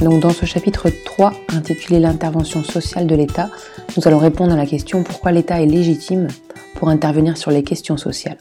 [0.00, 3.50] Donc dans ce chapitre 3 intitulé l'intervention sociale de l'État,
[3.96, 6.28] nous allons répondre à la question pourquoi l'État est légitime
[6.76, 8.38] pour intervenir sur les questions sociales?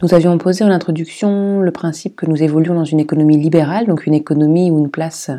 [0.00, 4.06] Nous avions posé en introduction le principe que nous évoluons dans une économie libérale, donc
[4.06, 5.32] une économie où une place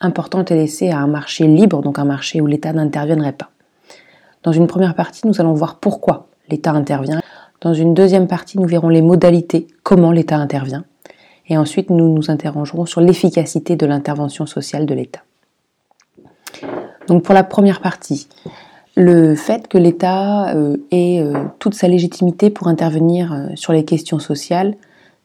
[0.00, 3.50] importante est laissée à un marché libre, donc un marché où l'État n'interviendrait pas.
[4.44, 7.20] Dans une première partie, nous allons voir pourquoi l'État intervient.
[7.60, 10.84] Dans une deuxième partie, nous verrons les modalités, comment l'État intervient.
[11.48, 15.22] Et ensuite, nous nous interrogerons sur l'efficacité de l'intervention sociale de l'État.
[17.06, 18.28] Donc pour la première partie,
[18.96, 23.84] le fait que l'État euh, ait euh, toute sa légitimité pour intervenir euh, sur les
[23.84, 24.74] questions sociales,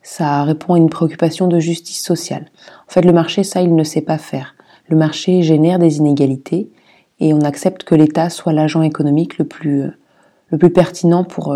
[0.04, 2.48] ça répond à une préoccupation de justice sociale.
[2.88, 4.56] En fait, le marché, ça, il ne sait pas faire.
[4.90, 6.70] Le marché génère des inégalités
[7.20, 9.86] et on accepte que l'État soit l'agent économique le plus,
[10.50, 11.56] le plus pertinent pour,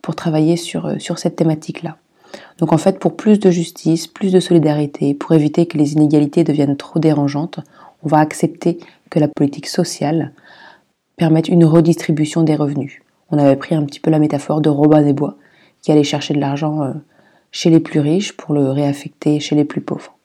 [0.00, 1.96] pour travailler sur, sur cette thématique-là.
[2.58, 6.44] Donc en fait, pour plus de justice, plus de solidarité, pour éviter que les inégalités
[6.44, 7.60] deviennent trop dérangeantes,
[8.02, 8.78] on va accepter
[9.10, 10.32] que la politique sociale
[11.16, 13.02] permette une redistribution des revenus.
[13.30, 15.36] On avait pris un petit peu la métaphore de Robin des Bois,
[15.82, 16.92] qui allait chercher de l'argent euh,
[17.50, 20.16] chez les plus riches pour le réaffecter chez les plus pauvres.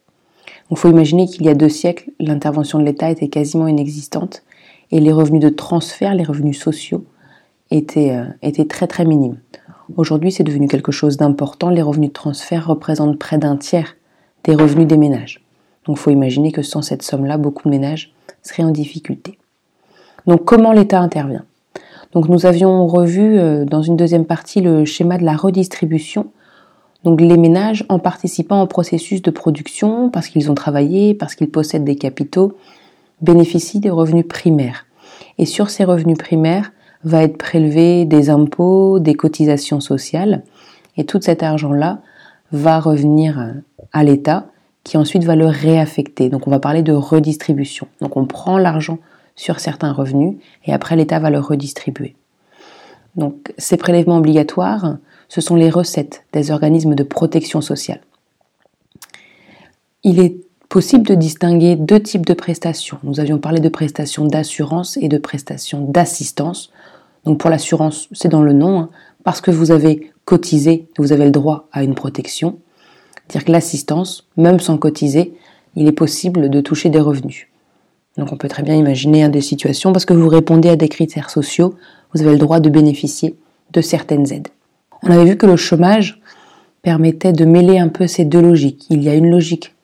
[0.70, 4.44] Il faut imaginer qu'il y a deux siècles, l'intervention de l'État était quasiment inexistante
[4.92, 7.06] et les revenus de transfert, les revenus sociaux,
[7.72, 9.40] étaient, euh, étaient très très minimes.
[9.96, 11.70] Aujourd'hui, c'est devenu quelque chose d'important.
[11.70, 13.96] Les revenus de transfert représentent près d'un tiers
[14.44, 15.44] des revenus des ménages.
[15.86, 19.38] Donc il faut imaginer que sans cette somme-là, beaucoup de ménages seraient en difficulté.
[20.26, 21.46] Donc comment l'État intervient?
[22.12, 26.28] Donc nous avions revu euh, dans une deuxième partie le schéma de la redistribution.
[27.04, 31.50] Donc les ménages, en participant au processus de production, parce qu'ils ont travaillé, parce qu'ils
[31.50, 32.58] possèdent des capitaux,
[33.22, 34.86] bénéficient des revenus primaires.
[35.38, 36.72] Et sur ces revenus primaires,
[37.08, 40.44] va être prélevé des impôts, des cotisations sociales,
[40.98, 42.00] et tout cet argent-là
[42.52, 43.54] va revenir
[43.94, 44.48] à l'État
[44.84, 46.30] qui ensuite va le réaffecter.
[46.30, 47.88] Donc on va parler de redistribution.
[48.02, 49.00] Donc on prend l'argent
[49.36, 52.16] sur certains revenus et après l'État va le redistribuer.
[53.16, 54.98] Donc ces prélèvements obligatoires,
[55.28, 58.00] ce sont les recettes des organismes de protection sociale.
[60.04, 60.38] Il est
[60.70, 63.00] possible de distinguer deux types de prestations.
[63.04, 66.72] Nous avions parlé de prestations d'assurance et de prestations d'assistance.
[67.28, 68.90] Donc pour l'assurance, c'est dans le nom, hein,
[69.26, 72.60] parce que vous avez cotisé, vous avez le droit à une protection.
[73.28, 75.34] C'est-à-dire que l'assistance, même sans cotiser,
[75.76, 77.48] il est possible de toucher des revenus.
[78.18, 81.30] Donc on peut très bien imaginer des situations, parce que vous répondez à des critères
[81.30, 81.76] sociaux,
[82.14, 83.36] vous avez le droit de bénéficier
[83.74, 84.48] de certaines aides.
[85.04, 86.22] On avait vu que le chômage
[86.82, 88.86] permettait de mêler un peu ces deux logiques.
[88.90, 89.76] Il y a une logique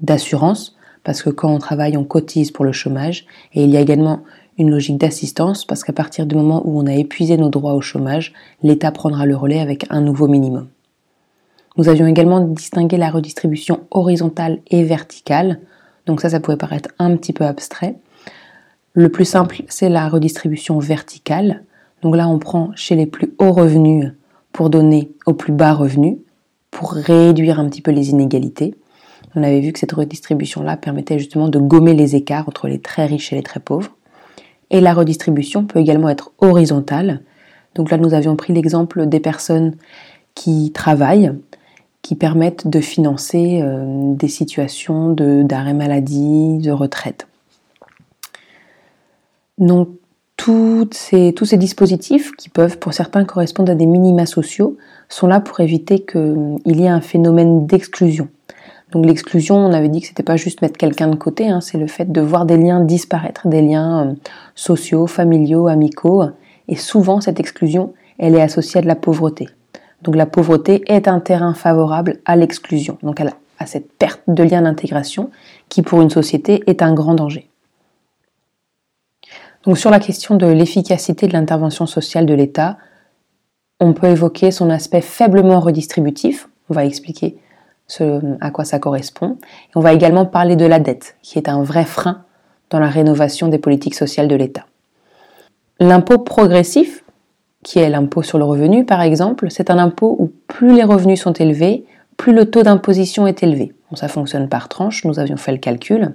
[0.00, 3.80] d'assurance, parce que quand on travaille, on cotise pour le chômage, et il y a
[3.80, 4.22] également
[4.58, 7.80] une logique d'assistance parce qu'à partir du moment où on a épuisé nos droits au
[7.80, 8.32] chômage,
[8.62, 10.68] l'État prendra le relais avec un nouveau minimum.
[11.76, 15.60] Nous avions également distingué la redistribution horizontale et verticale,
[16.06, 17.96] donc ça ça pouvait paraître un petit peu abstrait.
[18.92, 21.64] Le plus simple c'est la redistribution verticale,
[22.02, 24.12] donc là on prend chez les plus hauts revenus
[24.52, 26.18] pour donner aux plus bas revenus,
[26.70, 28.74] pour réduire un petit peu les inégalités.
[29.34, 33.06] On avait vu que cette redistribution-là permettait justement de gommer les écarts entre les très
[33.06, 33.90] riches et les très pauvres.
[34.74, 37.20] Et la redistribution peut également être horizontale.
[37.76, 39.76] Donc là, nous avions pris l'exemple des personnes
[40.34, 41.32] qui travaillent,
[42.02, 47.28] qui permettent de financer euh, des situations d'arrêt maladie, de retraite.
[49.58, 49.90] Donc
[50.90, 54.76] ces, tous ces dispositifs, qui peuvent pour certains correspondre à des minima sociaux,
[55.08, 58.28] sont là pour éviter qu'il y ait un phénomène d'exclusion.
[58.94, 61.78] Donc l'exclusion, on avait dit que c'était pas juste mettre quelqu'un de côté, hein, c'est
[61.78, 64.14] le fait de voir des liens disparaître, des liens euh,
[64.54, 66.22] sociaux, familiaux, amicaux.
[66.68, 69.48] Et souvent, cette exclusion, elle est associée à de la pauvreté.
[70.02, 73.24] Donc la pauvreté est un terrain favorable à l'exclusion, donc à,
[73.58, 75.30] à cette perte de lien d'intégration
[75.68, 77.50] qui pour une société est un grand danger.
[79.64, 82.76] Donc sur la question de l'efficacité de l'intervention sociale de l'État,
[83.80, 87.38] on peut évoquer son aspect faiblement redistributif, on va expliquer
[87.86, 89.36] ce à quoi ça correspond.
[89.74, 92.24] on va également parler de la dette, qui est un vrai frein
[92.70, 94.64] dans la rénovation des politiques sociales de l'État.
[95.80, 97.04] L'impôt progressif,
[97.62, 101.20] qui est l'impôt sur le revenu par exemple, c'est un impôt où plus les revenus
[101.20, 101.84] sont élevés,
[102.16, 103.72] plus le taux d'imposition est élevé.
[103.94, 106.14] ça fonctionne par tranche, nous avions fait le calcul.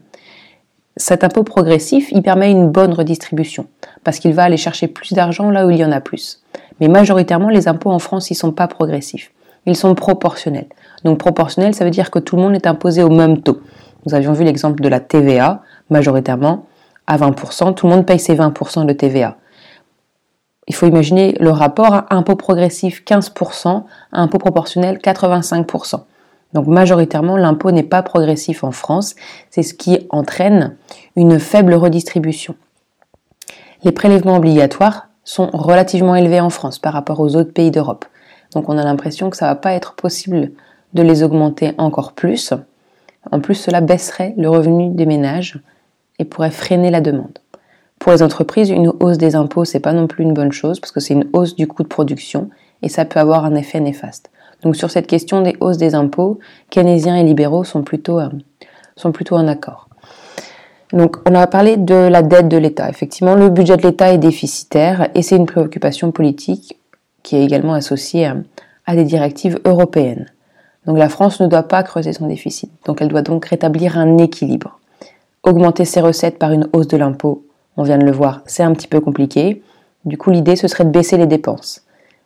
[0.98, 3.68] Cet impôt progressif, il permet une bonne redistribution,
[4.04, 6.44] parce qu'il va aller chercher plus d'argent là où il y en a plus.
[6.80, 9.32] Mais majoritairement, les impôts en France, ils sont pas progressifs.
[9.66, 10.70] Ils sont proportionnels.
[11.04, 13.62] Donc proportionnel, ça veut dire que tout le monde est imposé au même taux.
[14.06, 16.66] Nous avions vu l'exemple de la TVA, majoritairement
[17.08, 19.36] à 20%, tout le monde paye ses 20% de TVA.
[20.68, 26.02] Il faut imaginer le rapport à impôt progressif 15%, à impôt proportionnel 85%.
[26.54, 29.16] Donc majoritairement, l'impôt n'est pas progressif en France,
[29.50, 30.76] c'est ce qui entraîne
[31.16, 32.56] une faible redistribution.
[33.84, 38.06] Les prélèvements obligatoires sont relativement élevés en France par rapport aux autres pays d'Europe.
[38.54, 40.52] Donc on a l'impression que ça va pas être possible
[40.94, 42.54] de les augmenter encore plus.
[43.32, 45.60] En plus, cela baisserait le revenu des ménages
[46.18, 47.40] et pourrait freiner la demande.
[48.00, 50.92] Pour les entreprises, une hausse des impôts, c'est pas non plus une bonne chose parce
[50.92, 52.50] que c'est une hausse du coût de production
[52.82, 54.32] et ça peut avoir un effet néfaste.
[54.64, 58.30] Donc sur cette question des hausses des impôts, keynésiens et libéraux sont plutôt, euh,
[58.96, 59.90] sont plutôt en accord.
[60.94, 62.90] Donc on a parlé de la dette de l'État.
[62.90, 66.79] Effectivement, le budget de l'État est déficitaire et c'est une préoccupation politique
[67.24, 68.32] qui est également associée
[68.86, 70.28] à des directives européennes.
[70.86, 72.72] Donc la France ne doit pas creuser son déficit.
[72.86, 74.80] Donc elle doit donc rétablir un équilibre.
[75.44, 77.46] Augmenter ses recettes par une hausse de l'impôt,
[77.78, 79.62] on vient de le voir, c'est un petit peu compliqué.
[80.06, 81.86] Du coup, l'idée, ce serait de baisser les dépenses.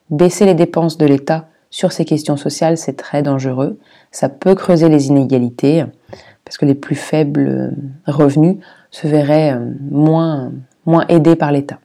[0.10, 3.80] Baisser les dépenses de l'État sur ces questions sociales, c'est très dangereux.
[4.12, 5.84] Ça peut creuser les inégalités
[6.45, 8.57] parce que les plus faibles euh, revenus
[8.92, 10.51] se verraient euh, moins,
[10.86, 11.80] moins aidés par l'État.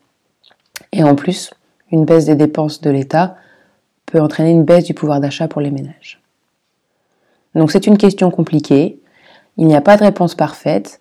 [0.93, 1.51] Et en plus,
[1.91, 3.37] une baisse des dépenses de l'État
[4.07, 6.21] peut entraîner une baisse du pouvoir d'achat pour les ménages.
[7.55, 9.01] Donc c'est une question compliquée,
[9.57, 11.01] il n'y a pas de réponse parfaite,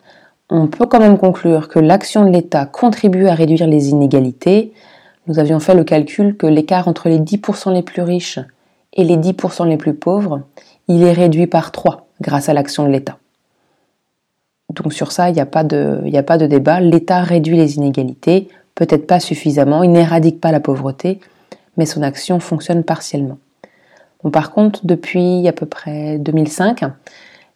[0.49, 4.73] on peut quand même conclure que l'action de l'État contribue à réduire les inégalités.
[5.27, 8.39] Nous avions fait le calcul que l'écart entre les 10% les plus riches
[8.93, 10.41] et les 10% les plus pauvres,
[10.87, 13.17] il est réduit par 3 grâce à l'action de l'État.
[14.69, 16.79] Donc sur ça, il n'y a, pas de, a pas de débat.
[16.79, 18.47] L'État réduit les inégalités,
[18.77, 21.19] peut-être pas suffisamment, il n'éradique pas la pauvreté,
[21.77, 23.39] mais son action fonctionne partiellement.
[24.31, 26.81] par contre, depuis à peu près 2005,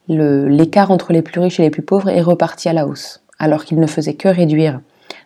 [0.07, 3.65] l'écart entre les plus riches et les plus pauvres est reparti à la hausse, alors
[3.65, 4.81] qu'il ne faisait que réduire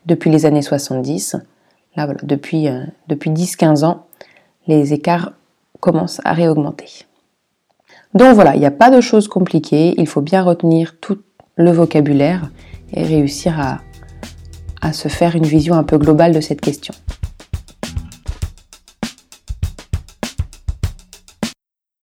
[0.06, 1.38] depuis les années 70.
[1.96, 4.06] Là, depuis, euh, depuis 10-15 ans,
[4.68, 5.32] les écarts
[5.80, 7.06] commencent à réaugmenter.
[8.14, 11.20] Donc voilà, il n'y a pas de choses compliquées, il faut bien retenir tout
[11.56, 12.50] le vocabulaire
[12.92, 13.80] et réussir à,
[14.82, 16.94] à se faire une vision un peu globale de cette question.